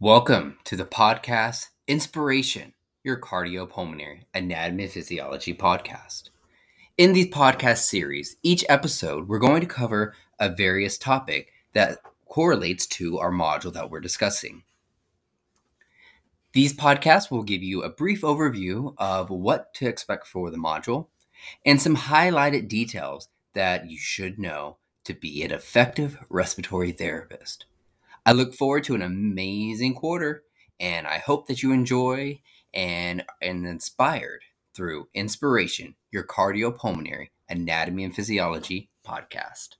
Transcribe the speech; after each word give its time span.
Welcome 0.00 0.58
to 0.62 0.76
the 0.76 0.84
podcast 0.84 1.70
Inspiration, 1.88 2.72
your 3.02 3.20
cardiopulmonary 3.20 4.26
anatomy 4.32 4.84
and 4.84 4.92
physiology 4.92 5.52
podcast. 5.52 6.30
In 6.96 7.14
these 7.14 7.26
podcast 7.26 7.78
series, 7.78 8.36
each 8.44 8.64
episode 8.68 9.26
we're 9.26 9.40
going 9.40 9.60
to 9.60 9.66
cover 9.66 10.14
a 10.38 10.50
various 10.50 10.98
topic 10.98 11.52
that 11.72 11.98
correlates 12.26 12.86
to 12.86 13.18
our 13.18 13.32
module 13.32 13.72
that 13.72 13.90
we're 13.90 13.98
discussing. 13.98 14.62
These 16.52 16.76
podcasts 16.76 17.28
will 17.28 17.42
give 17.42 17.64
you 17.64 17.82
a 17.82 17.90
brief 17.90 18.20
overview 18.20 18.94
of 18.98 19.30
what 19.30 19.74
to 19.74 19.88
expect 19.88 20.28
for 20.28 20.52
the 20.52 20.58
module 20.58 21.08
and 21.66 21.82
some 21.82 21.96
highlighted 21.96 22.68
details 22.68 23.30
that 23.54 23.90
you 23.90 23.98
should 23.98 24.38
know 24.38 24.76
to 25.02 25.12
be 25.12 25.42
an 25.42 25.50
effective 25.50 26.18
respiratory 26.30 26.92
therapist. 26.92 27.64
I 28.28 28.32
look 28.32 28.52
forward 28.54 28.84
to 28.84 28.94
an 28.94 29.00
amazing 29.00 29.94
quarter, 29.94 30.42
and 30.78 31.06
I 31.06 31.16
hope 31.16 31.46
that 31.46 31.62
you 31.62 31.72
enjoy 31.72 32.42
and 32.74 33.24
and 33.40 33.66
inspired 33.66 34.42
through 34.74 35.08
inspiration, 35.14 35.94
your 36.10 36.24
cardiopulmonary 36.24 37.28
anatomy 37.48 38.04
and 38.04 38.14
physiology 38.14 38.90
podcast. 39.02 39.76